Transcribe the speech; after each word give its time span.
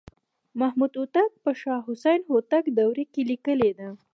محمدهوتک 0.59 1.31
په 1.43 1.51
شاه 1.61 1.81
حسین 1.87 2.21
هوتک 2.31 2.63
دوره 2.79 3.03
کې 3.13 3.21
لیکلې 3.31 3.71
ده. 3.79 3.89